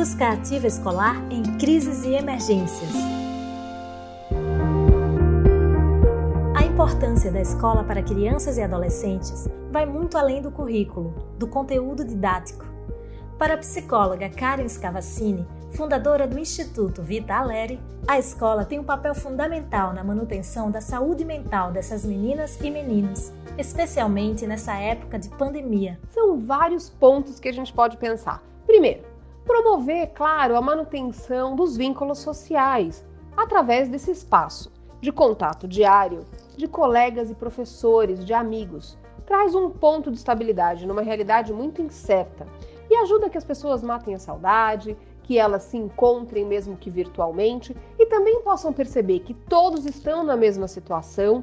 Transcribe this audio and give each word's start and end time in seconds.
Busca 0.00 0.30
ativa 0.30 0.66
escolar 0.66 1.14
em 1.30 1.42
crises 1.58 2.04
e 2.04 2.14
emergências. 2.14 2.88
A 6.56 6.62
importância 6.62 7.30
da 7.30 7.42
escola 7.42 7.84
para 7.84 8.02
crianças 8.02 8.56
e 8.56 8.62
adolescentes 8.62 9.46
vai 9.70 9.84
muito 9.84 10.16
além 10.16 10.40
do 10.40 10.50
currículo, 10.50 11.12
do 11.38 11.46
conteúdo 11.46 12.02
didático. 12.02 12.64
Para 13.38 13.52
a 13.52 13.58
psicóloga 13.58 14.30
Karen 14.30 14.66
Scavacini, 14.66 15.46
fundadora 15.72 16.26
do 16.26 16.38
Instituto 16.38 17.02
Vita 17.02 17.34
Aleri, 17.34 17.78
a 18.08 18.18
escola 18.18 18.64
tem 18.64 18.78
um 18.78 18.84
papel 18.84 19.14
fundamental 19.14 19.92
na 19.92 20.02
manutenção 20.02 20.70
da 20.70 20.80
saúde 20.80 21.26
mental 21.26 21.72
dessas 21.72 22.06
meninas 22.06 22.58
e 22.62 22.70
meninos, 22.70 23.30
especialmente 23.58 24.46
nessa 24.46 24.78
época 24.78 25.18
de 25.18 25.28
pandemia. 25.28 26.00
São 26.08 26.38
vários 26.40 26.88
pontos 26.88 27.38
que 27.38 27.50
a 27.50 27.52
gente 27.52 27.70
pode 27.70 27.98
pensar. 27.98 28.42
Primeiro, 28.66 29.09
promover, 29.50 30.12
claro, 30.14 30.56
a 30.56 30.60
manutenção 30.60 31.56
dos 31.56 31.76
vínculos 31.76 32.20
sociais 32.20 33.04
através 33.36 33.88
desse 33.88 34.12
espaço 34.12 34.70
de 35.00 35.10
contato 35.10 35.66
diário 35.66 36.24
de 36.56 36.68
colegas 36.68 37.32
e 37.32 37.34
professores, 37.34 38.24
de 38.24 38.32
amigos. 38.32 38.96
Traz 39.26 39.52
um 39.52 39.68
ponto 39.68 40.08
de 40.08 40.18
estabilidade 40.18 40.86
numa 40.86 41.02
realidade 41.02 41.52
muito 41.52 41.82
incerta 41.82 42.46
e 42.88 42.94
ajuda 42.94 43.28
que 43.28 43.36
as 43.36 43.44
pessoas 43.44 43.82
matem 43.82 44.14
a 44.14 44.20
saudade, 44.20 44.96
que 45.24 45.36
elas 45.36 45.64
se 45.64 45.76
encontrem 45.76 46.46
mesmo 46.46 46.76
que 46.76 46.88
virtualmente 46.88 47.76
e 47.98 48.06
também 48.06 48.42
possam 48.42 48.72
perceber 48.72 49.18
que 49.20 49.34
todos 49.34 49.84
estão 49.84 50.22
na 50.22 50.36
mesma 50.36 50.68
situação 50.68 51.42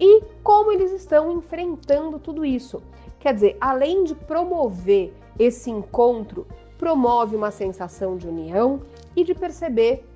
e 0.00 0.24
como 0.42 0.72
eles 0.72 0.90
estão 0.90 1.30
enfrentando 1.30 2.18
tudo 2.18 2.44
isso. 2.44 2.82
Quer 3.20 3.34
dizer, 3.34 3.56
além 3.60 4.02
de 4.02 4.16
promover 4.16 5.14
esse 5.38 5.70
encontro, 5.70 6.44
promove 6.78 7.36
uma 7.36 7.50
sensação 7.50 8.16
de 8.16 8.26
união 8.26 8.80
e 9.14 9.24
de 9.24 9.34
perceber 9.34 10.08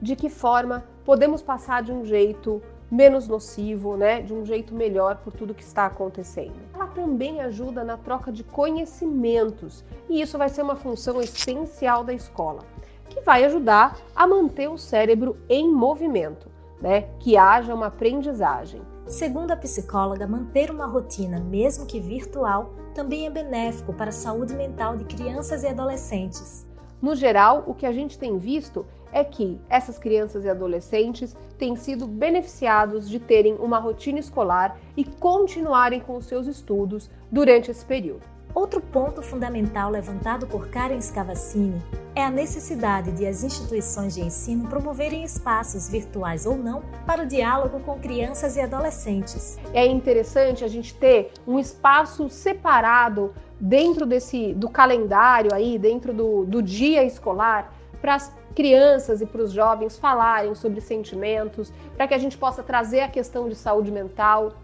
de 0.00 0.16
que 0.16 0.30
forma 0.30 0.84
podemos 1.04 1.42
passar 1.42 1.82
de 1.82 1.92
um 1.92 2.04
jeito 2.04 2.62
menos 2.90 3.28
nocivo, 3.28 3.96
né, 3.96 4.20
de 4.20 4.32
um 4.32 4.44
jeito 4.44 4.74
melhor 4.74 5.16
por 5.18 5.32
tudo 5.32 5.54
que 5.54 5.62
está 5.62 5.86
acontecendo. 5.86 6.54
Ela 6.74 6.86
também 6.88 7.40
ajuda 7.40 7.84
na 7.84 7.96
troca 7.96 8.32
de 8.32 8.42
conhecimentos, 8.42 9.84
e 10.08 10.20
isso 10.20 10.36
vai 10.36 10.48
ser 10.48 10.62
uma 10.62 10.74
função 10.74 11.20
essencial 11.20 12.02
da 12.02 12.12
escola, 12.12 12.64
que 13.08 13.20
vai 13.20 13.44
ajudar 13.44 13.96
a 14.14 14.26
manter 14.26 14.68
o 14.68 14.78
cérebro 14.78 15.36
em 15.48 15.72
movimento, 15.72 16.48
né, 16.80 17.08
que 17.18 17.36
haja 17.36 17.74
uma 17.74 17.86
aprendizagem. 17.86 18.82
Segundo 19.06 19.50
a 19.50 19.56
psicóloga, 19.56 20.26
manter 20.26 20.70
uma 20.70 20.86
rotina, 20.86 21.40
mesmo 21.40 21.86
que 21.86 22.00
virtual, 22.00 22.74
também 22.94 23.26
é 23.26 23.30
benéfico 23.30 23.92
para 23.92 24.10
a 24.10 24.12
saúde 24.12 24.54
mental 24.54 24.96
de 24.96 25.04
crianças 25.04 25.62
e 25.62 25.68
adolescentes. 25.68 26.68
No 27.00 27.14
geral, 27.14 27.64
o 27.66 27.74
que 27.74 27.86
a 27.86 27.92
gente 27.92 28.18
tem 28.18 28.38
visto 28.38 28.86
é 29.12 29.24
que 29.24 29.60
essas 29.68 29.98
crianças 29.98 30.44
e 30.44 30.48
adolescentes 30.48 31.34
têm 31.58 31.74
sido 31.74 32.06
beneficiados 32.06 33.08
de 33.08 33.18
terem 33.18 33.54
uma 33.54 33.78
rotina 33.78 34.18
escolar 34.18 34.78
e 34.96 35.04
continuarem 35.04 36.00
com 36.00 36.16
os 36.16 36.26
seus 36.26 36.46
estudos 36.46 37.10
durante 37.30 37.70
esse 37.70 37.84
período. 37.84 38.22
Outro 38.54 38.80
ponto 38.80 39.22
fundamental 39.22 39.90
levantado 39.90 40.46
por 40.46 40.68
Karen 40.68 41.00
Scavacini 41.00 41.80
é 42.16 42.24
a 42.24 42.30
necessidade 42.30 43.12
de 43.12 43.24
as 43.24 43.44
instituições 43.44 44.14
de 44.14 44.22
ensino 44.22 44.68
promoverem 44.68 45.22
espaços 45.22 45.88
virtuais 45.88 46.46
ou 46.46 46.56
não 46.56 46.82
para 47.06 47.22
o 47.22 47.26
diálogo 47.26 47.78
com 47.80 47.98
crianças 48.00 48.56
e 48.56 48.60
adolescentes. 48.60 49.56
É 49.72 49.86
interessante 49.86 50.64
a 50.64 50.68
gente 50.68 50.94
ter 50.94 51.32
um 51.46 51.60
espaço 51.60 52.28
separado 52.28 53.32
dentro 53.60 54.04
desse 54.04 54.52
do 54.54 54.68
calendário 54.68 55.54
aí, 55.54 55.78
dentro 55.78 56.12
do, 56.12 56.44
do 56.44 56.60
dia 56.60 57.04
escolar, 57.04 57.72
para 58.00 58.16
as 58.16 58.32
crianças 58.54 59.20
e 59.20 59.26
para 59.26 59.42
os 59.42 59.52
jovens 59.52 59.96
falarem 59.96 60.56
sobre 60.56 60.80
sentimentos, 60.80 61.72
para 61.96 62.08
que 62.08 62.14
a 62.14 62.18
gente 62.18 62.36
possa 62.36 62.64
trazer 62.64 63.00
a 63.00 63.08
questão 63.08 63.48
de 63.48 63.54
saúde 63.54 63.92
mental, 63.92 64.54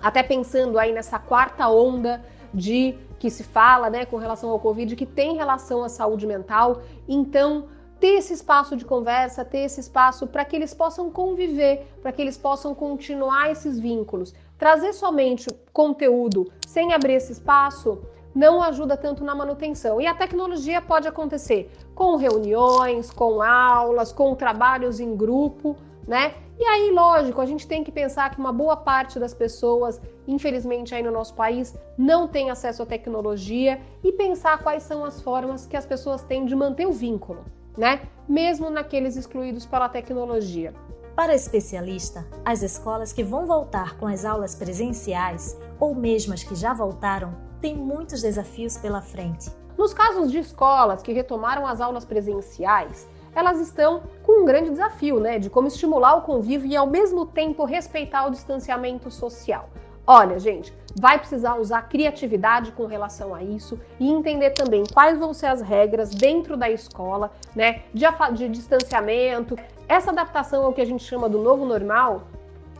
até 0.00 0.24
pensando 0.24 0.76
aí 0.76 0.92
nessa 0.92 1.20
quarta 1.20 1.68
onda 1.68 2.20
de 2.52 2.96
que 3.18 3.30
se 3.30 3.42
fala, 3.42 3.90
né, 3.90 4.04
com 4.06 4.16
relação 4.16 4.50
ao 4.50 4.60
Covid, 4.60 4.94
que 4.94 5.06
tem 5.06 5.36
relação 5.36 5.82
à 5.82 5.88
saúde 5.88 6.26
mental. 6.26 6.82
Então, 7.08 7.66
ter 7.98 8.14
esse 8.18 8.32
espaço 8.32 8.76
de 8.76 8.84
conversa, 8.84 9.44
ter 9.44 9.60
esse 9.60 9.80
espaço 9.80 10.26
para 10.26 10.44
que 10.44 10.54
eles 10.54 10.72
possam 10.72 11.10
conviver, 11.10 11.86
para 12.00 12.12
que 12.12 12.22
eles 12.22 12.36
possam 12.36 12.74
continuar 12.74 13.50
esses 13.50 13.78
vínculos. 13.78 14.34
Trazer 14.56 14.92
somente 14.92 15.48
conteúdo 15.72 16.50
sem 16.66 16.92
abrir 16.92 17.14
esse 17.14 17.32
espaço 17.32 17.98
não 18.34 18.62
ajuda 18.62 18.96
tanto 18.96 19.24
na 19.24 19.34
manutenção. 19.34 20.00
E 20.00 20.06
a 20.06 20.14
tecnologia 20.14 20.80
pode 20.80 21.08
acontecer 21.08 21.70
com 21.94 22.16
reuniões, 22.16 23.10
com 23.10 23.42
aulas, 23.42 24.12
com 24.12 24.34
trabalhos 24.34 25.00
em 25.00 25.16
grupo, 25.16 25.76
né? 26.06 26.34
E 26.58 26.64
aí, 26.64 26.90
lógico, 26.90 27.40
a 27.40 27.46
gente 27.46 27.68
tem 27.68 27.84
que 27.84 27.92
pensar 27.92 28.30
que 28.30 28.40
uma 28.40 28.52
boa 28.52 28.76
parte 28.76 29.18
das 29.20 29.32
pessoas, 29.32 30.00
infelizmente 30.26 30.92
aí 30.92 31.02
no 31.02 31.12
nosso 31.12 31.34
país, 31.34 31.76
não 31.96 32.26
tem 32.26 32.50
acesso 32.50 32.82
à 32.82 32.86
tecnologia 32.86 33.80
e 34.02 34.10
pensar 34.12 34.58
quais 34.58 34.82
são 34.82 35.04
as 35.04 35.20
formas 35.20 35.66
que 35.66 35.76
as 35.76 35.86
pessoas 35.86 36.22
têm 36.22 36.44
de 36.44 36.56
manter 36.56 36.86
o 36.86 36.92
vínculo, 36.92 37.44
né? 37.76 38.08
Mesmo 38.28 38.70
naqueles 38.70 39.16
excluídos 39.16 39.66
pela 39.66 39.88
tecnologia. 39.88 40.74
Para 41.14 41.32
a 41.32 41.36
especialista, 41.36 42.26
as 42.44 42.62
escolas 42.62 43.12
que 43.12 43.22
vão 43.22 43.46
voltar 43.46 43.96
com 43.96 44.06
as 44.06 44.24
aulas 44.24 44.54
presenciais, 44.54 45.58
ou 45.78 45.94
mesmo 45.94 46.34
as 46.34 46.42
que 46.42 46.54
já 46.54 46.72
voltaram, 46.72 47.34
tem 47.60 47.74
muitos 47.74 48.22
desafios 48.22 48.76
pela 48.76 49.00
frente. 49.00 49.50
Nos 49.76 49.94
casos 49.94 50.30
de 50.30 50.38
escolas 50.38 51.02
que 51.02 51.12
retomaram 51.12 51.66
as 51.66 51.80
aulas 51.80 52.04
presenciais, 52.04 53.08
elas 53.34 53.60
estão 53.60 54.02
com 54.24 54.42
um 54.42 54.44
grande 54.44 54.70
desafio, 54.70 55.20
né, 55.20 55.38
de 55.38 55.48
como 55.48 55.68
estimular 55.68 56.16
o 56.16 56.22
convívio 56.22 56.68
e 56.68 56.76
ao 56.76 56.86
mesmo 56.86 57.24
tempo 57.26 57.64
respeitar 57.64 58.26
o 58.26 58.30
distanciamento 58.30 59.10
social. 59.10 59.68
Olha, 60.06 60.38
gente, 60.38 60.72
vai 60.98 61.18
precisar 61.18 61.56
usar 61.56 61.82
criatividade 61.82 62.72
com 62.72 62.86
relação 62.86 63.34
a 63.34 63.42
isso 63.42 63.78
e 64.00 64.10
entender 64.10 64.50
também 64.50 64.82
quais 64.92 65.18
vão 65.18 65.34
ser 65.34 65.46
as 65.46 65.60
regras 65.60 66.10
dentro 66.10 66.56
da 66.56 66.70
escola, 66.70 67.30
né, 67.54 67.82
de, 67.92 68.04
de 68.34 68.48
distanciamento. 68.48 69.56
Essa 69.86 70.10
adaptação 70.10 70.64
ao 70.64 70.72
que 70.72 70.80
a 70.80 70.86
gente 70.86 71.04
chama 71.04 71.28
do 71.28 71.38
novo 71.38 71.64
normal 71.64 72.22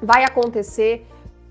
vai 0.03 0.25
acontecer 0.25 1.06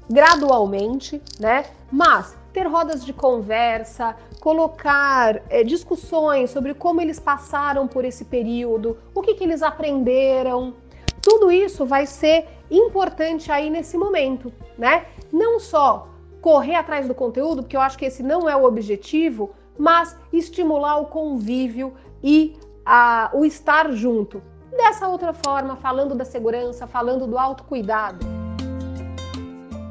gradualmente, 0.09 1.21
né? 1.39 1.65
Mas 1.91 2.36
ter 2.57 2.65
rodas 2.65 3.05
de 3.05 3.13
conversa, 3.13 4.15
colocar 4.39 5.43
é, 5.47 5.63
discussões 5.63 6.49
sobre 6.49 6.73
como 6.73 6.99
eles 6.99 7.19
passaram 7.19 7.87
por 7.87 8.03
esse 8.03 8.25
período, 8.25 8.97
o 9.13 9.21
que, 9.21 9.35
que 9.35 9.43
eles 9.43 9.61
aprenderam. 9.61 10.73
Tudo 11.21 11.51
isso 11.51 11.85
vai 11.85 12.07
ser 12.07 12.47
importante 12.71 13.51
aí 13.51 13.69
nesse 13.69 13.95
momento, 13.95 14.51
né? 14.75 15.05
Não 15.31 15.59
só 15.59 16.07
correr 16.41 16.73
atrás 16.73 17.07
do 17.07 17.13
conteúdo, 17.13 17.61
porque 17.61 17.77
eu 17.77 17.81
acho 17.81 17.95
que 17.95 18.05
esse 18.05 18.23
não 18.23 18.49
é 18.49 18.55
o 18.55 18.63
objetivo, 18.63 19.51
mas 19.77 20.17
estimular 20.33 20.97
o 20.97 21.05
convívio 21.05 21.93
e 22.23 22.57
a, 22.83 23.29
o 23.35 23.45
estar 23.45 23.91
junto. 23.91 24.41
Dessa 24.75 25.07
outra 25.07 25.31
forma, 25.31 25.75
falando 25.75 26.15
da 26.15 26.25
segurança, 26.25 26.87
falando 26.87 27.27
do 27.27 27.37
autocuidado. 27.37 28.25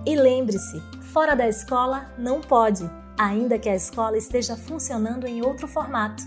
E 0.05 0.16
lembre-se, 0.16 0.95
fora 1.12 1.34
da 1.34 1.49
escola 1.49 2.12
não 2.19 2.41
pode, 2.41 2.89
ainda 3.19 3.59
que 3.59 3.69
a 3.69 3.75
escola 3.75 4.17
esteja 4.17 4.56
funcionando 4.56 5.27
em 5.27 5.44
outro 5.44 5.67
formato. 5.67 6.22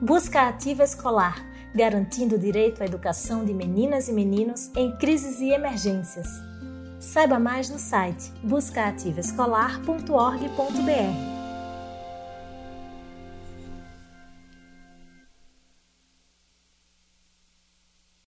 Busca 0.00 0.48
ativa 0.48 0.82
escolar, 0.82 1.42
garantindo 1.74 2.36
o 2.36 2.38
direito 2.38 2.82
à 2.82 2.86
educação 2.86 3.44
de 3.44 3.52
meninas 3.52 4.08
e 4.08 4.12
meninos 4.12 4.70
em 4.76 4.96
crises 4.96 5.40
e 5.40 5.50
emergências. 5.50 6.26
Saiba 6.98 7.38
mais 7.38 7.70
no 7.70 7.78
site 7.78 8.32
buscaativaescolar.org.br. 8.42 11.29